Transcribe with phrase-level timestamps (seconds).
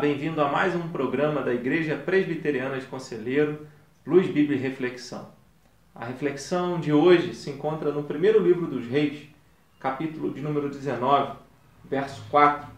[0.00, 3.66] Bem-vindo a mais um programa da Igreja Presbiteriana de Conselheiro,
[4.06, 5.26] Luz Bíblia e Reflexão.
[5.92, 9.28] A reflexão de hoje se encontra no primeiro livro dos Reis,
[9.80, 11.32] capítulo de número 19,
[11.90, 12.68] verso 4,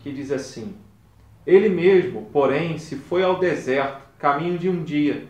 [0.00, 0.76] que diz assim:
[1.46, 5.26] Ele mesmo, porém, se foi ao deserto, caminho de um dia,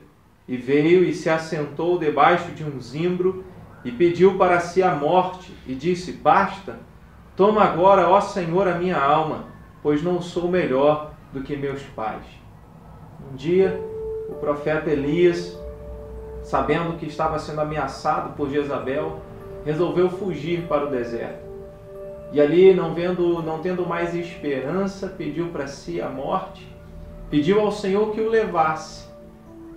[0.49, 3.45] e veio e se assentou debaixo de um zimbro
[3.85, 6.81] e pediu para si a morte, e disse: Basta,
[7.37, 12.25] toma agora, ó Senhor, a minha alma pois não sou melhor do que meus pais.
[13.31, 13.81] Um dia,
[14.29, 15.59] o profeta Elias,
[16.43, 19.21] sabendo que estava sendo ameaçado por Jezabel,
[19.65, 21.47] resolveu fugir para o deserto.
[22.33, 26.67] E ali, não vendo, não tendo mais esperança, pediu para si a morte,
[27.31, 29.09] pediu ao Senhor que o levasse,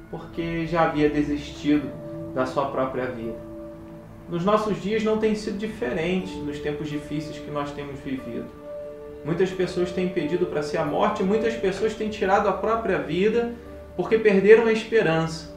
[0.10, 1.90] porque já havia desistido
[2.34, 3.38] da sua própria vida.
[4.30, 8.61] Nos nossos dias não tem sido diferente nos tempos difíceis que nós temos vivido.
[9.24, 13.54] Muitas pessoas têm pedido para si a morte, muitas pessoas têm tirado a própria vida
[13.96, 15.54] porque perderam a esperança,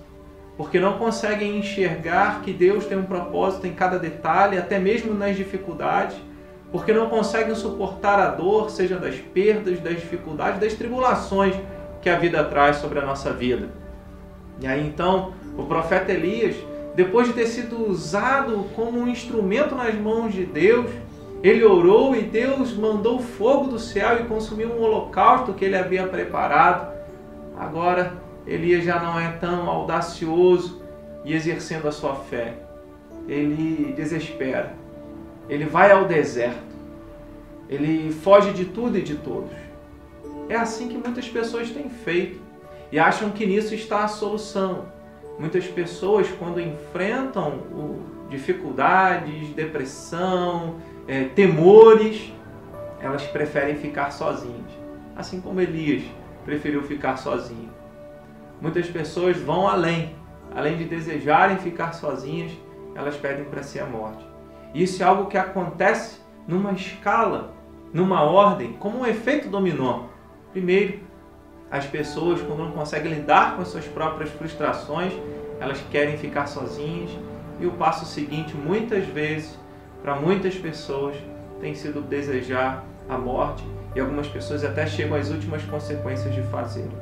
[0.57, 5.37] porque não conseguem enxergar que Deus tem um propósito em cada detalhe, até mesmo nas
[5.37, 6.17] dificuldades,
[6.71, 11.55] porque não conseguem suportar a dor, seja das perdas, das dificuldades, das tribulações
[12.03, 13.71] que a vida traz sobre a nossa vida.
[14.61, 16.57] E aí então, o profeta Elias,
[16.95, 20.91] depois de ter sido usado como um instrumento nas mãos de Deus,
[21.45, 26.07] ele orou e Deus mandou fogo do céu e consumiu um holocausto que ele havia
[26.07, 26.91] preparado.
[27.55, 28.15] Agora
[28.47, 30.81] Elias já não é tão audacioso
[31.23, 32.55] e exercendo a sua fé.
[33.29, 34.75] Ele desespera.
[35.47, 36.75] Ele vai ao deserto.
[37.69, 39.53] Ele foge de tudo e de todos.
[40.49, 42.41] É assim que muitas pessoas têm feito
[42.91, 44.87] e acham que nisso está a solução.
[45.39, 47.61] Muitas pessoas, quando enfrentam
[48.31, 50.77] dificuldades, depressão,
[51.07, 52.33] é, temores,
[53.01, 54.73] elas preferem ficar sozinhas.
[55.17, 56.03] Assim como Elias
[56.45, 57.71] preferiu ficar sozinho.
[58.61, 60.17] Muitas pessoas vão além.
[60.55, 62.53] Além de desejarem ficar sozinhas,
[62.95, 64.25] elas pedem para si a morte.
[64.73, 67.55] Isso é algo que acontece numa escala,
[67.93, 70.05] numa ordem, como um efeito dominó.
[70.53, 71.01] Primeiro,
[71.71, 75.13] as pessoas, quando não conseguem lidar com as suas próprias frustrações,
[75.61, 77.11] elas querem ficar sozinhas.
[77.61, 79.59] E o passo seguinte, muitas vezes,
[80.05, 81.17] para muitas pessoas
[81.63, 83.65] tem sido desejar a morte
[83.97, 86.93] e algumas pessoas até chegam às últimas consequências de fazê-lo.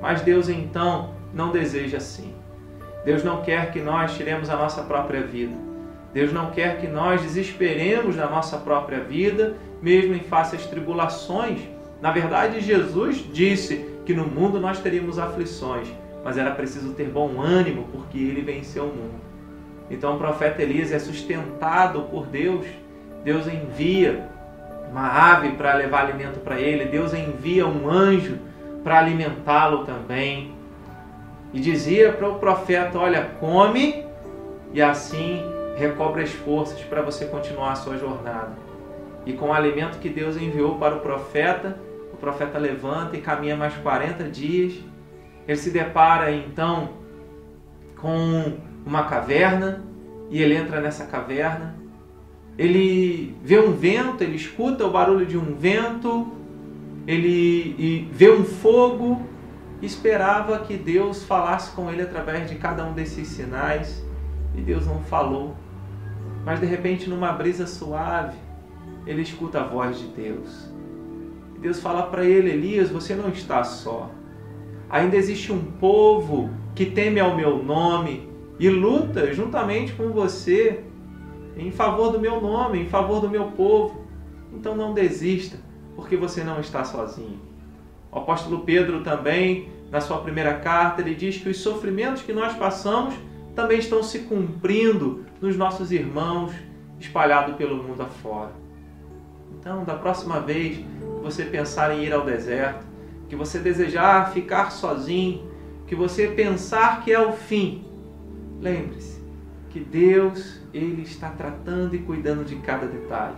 [0.00, 2.32] Mas Deus então não deseja assim.
[3.04, 5.56] Deus não quer que nós tiremos a nossa própria vida.
[6.14, 11.60] Deus não quer que nós desesperemos na nossa própria vida, mesmo em face às tribulações.
[12.00, 15.88] Na verdade, Jesus disse que no mundo nós teríamos aflições,
[16.24, 19.20] mas era preciso ter bom ânimo, porque ele venceu o mundo.
[19.90, 22.64] Então o profeta Elias é sustentado por Deus.
[23.24, 24.28] Deus envia
[24.90, 28.38] uma ave para levar alimento para ele, Deus envia um anjo
[28.82, 30.54] para alimentá-lo também.
[31.52, 34.06] E dizia para o profeta: Olha, come
[34.72, 35.42] e assim
[35.76, 38.52] recobre as forças para você continuar a sua jornada.
[39.26, 41.76] E com o alimento que Deus enviou para o profeta,
[42.12, 44.74] o profeta levanta e caminha mais 40 dias.
[45.46, 46.90] Ele se depara então
[47.96, 48.54] com
[48.84, 49.84] uma caverna
[50.30, 51.76] e ele entra nessa caverna.
[52.58, 56.32] Ele vê um vento, ele escuta o barulho de um vento,
[57.06, 59.22] ele vê um fogo,
[59.80, 64.04] esperava que Deus falasse com ele através de cada um desses sinais
[64.54, 65.56] e Deus não falou.
[66.44, 68.36] Mas de repente, numa brisa suave,
[69.06, 70.70] ele escuta a voz de Deus.
[71.56, 74.10] E Deus fala para ele: Elias, você não está só.
[74.88, 78.28] Ainda existe um povo que teme ao meu nome
[78.60, 80.84] e luta juntamente com você
[81.56, 84.04] em favor do meu nome, em favor do meu povo.
[84.52, 85.56] Então não desista,
[85.96, 87.40] porque você não está sozinho.
[88.12, 92.54] O apóstolo Pedro também, na sua primeira carta, ele diz que os sofrimentos que nós
[92.54, 93.14] passamos
[93.54, 96.52] também estão se cumprindo nos nossos irmãos
[96.98, 98.52] espalhados pelo mundo afora.
[99.58, 100.84] Então, da próxima vez que
[101.22, 102.86] você pensar em ir ao deserto,
[103.26, 105.50] que você desejar ficar sozinho,
[105.86, 107.89] que você pensar que é o fim,
[108.60, 109.20] Lembre-se
[109.70, 113.36] que Deus ele está tratando e cuidando de cada detalhe.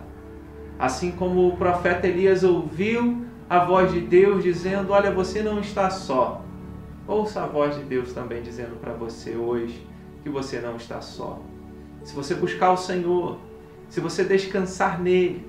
[0.77, 5.89] Assim como o profeta Elias ouviu a voz de Deus dizendo: Olha, você não está
[5.89, 6.43] só.
[7.07, 9.87] Ouça a voz de Deus também dizendo para você hoje
[10.23, 11.39] que você não está só.
[12.03, 13.37] Se você buscar o Senhor,
[13.87, 15.45] se você descansar nele,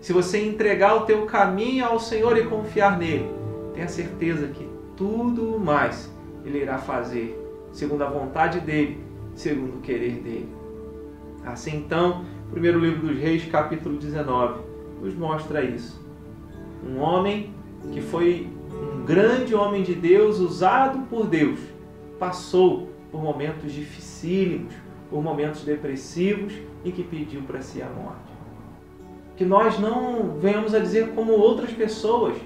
[0.00, 3.28] se você entregar o teu caminho ao Senhor e confiar nele,
[3.74, 6.10] tenha certeza que tudo mais
[6.44, 7.38] ele irá fazer
[7.72, 9.07] segundo a vontade dele
[9.38, 10.48] segundo o querer dele.
[11.44, 14.60] Assim então, o primeiro livro dos Reis, capítulo 19,
[15.00, 16.04] nos mostra isso.
[16.84, 17.54] Um homem
[17.92, 21.60] que foi um grande homem de Deus, usado por Deus,
[22.18, 24.74] passou por momentos dificílimos,
[25.08, 26.52] por momentos depressivos
[26.84, 28.32] e que pediu para si a morte.
[29.36, 32.36] Que nós não venhamos a dizer como outras pessoas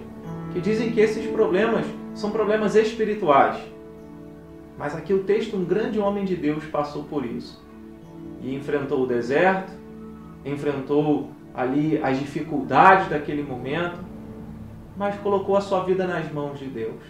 [0.53, 3.57] que dizem que esses problemas são problemas espirituais.
[4.79, 7.63] Mas aqui o texto, um grande homem de Deus passou por isso.
[8.41, 9.73] E enfrentou o deserto,
[10.45, 13.99] enfrentou ali as dificuldades daquele momento,
[14.97, 17.01] mas colocou a sua vida nas mãos de Deus.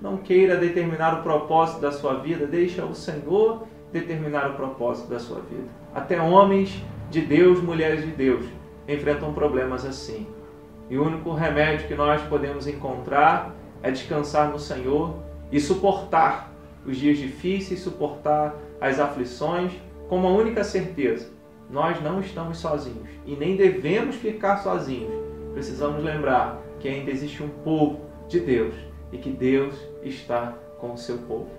[0.00, 5.18] Não queira determinar o propósito da sua vida, deixa o Senhor determinar o propósito da
[5.18, 5.68] sua vida.
[5.94, 8.44] Até homens de Deus, mulheres de Deus,
[8.88, 10.26] enfrentam problemas assim.
[10.90, 15.14] E o único remédio que nós podemos encontrar é descansar no Senhor
[15.50, 16.51] e suportar
[16.86, 19.72] os dias difíceis, suportar as aflições,
[20.08, 21.30] com uma única certeza:
[21.70, 25.12] nós não estamos sozinhos e nem devemos ficar sozinhos.
[25.54, 28.74] Precisamos lembrar que ainda existe um povo de Deus
[29.12, 31.50] e que Deus está com o seu povo.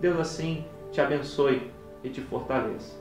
[0.00, 1.70] Deus assim te abençoe
[2.02, 3.00] e te fortaleça.